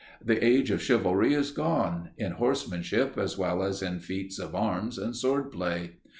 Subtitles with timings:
[0.19, 4.97] The age of Chivalry is gone, in horsemanship as well as in feats of arms
[4.97, 5.97] and sword play.